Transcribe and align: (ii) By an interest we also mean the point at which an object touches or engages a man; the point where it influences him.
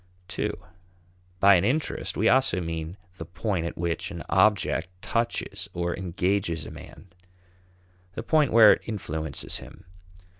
(ii) 0.39 0.49
By 1.39 1.53
an 1.57 1.63
interest 1.63 2.17
we 2.17 2.27
also 2.27 2.59
mean 2.59 2.97
the 3.17 3.25
point 3.25 3.67
at 3.67 3.77
which 3.77 4.09
an 4.09 4.23
object 4.29 4.87
touches 5.03 5.69
or 5.75 5.95
engages 5.95 6.65
a 6.65 6.71
man; 6.71 7.09
the 8.13 8.23
point 8.23 8.51
where 8.51 8.73
it 8.73 8.81
influences 8.87 9.57
him. 9.57 9.85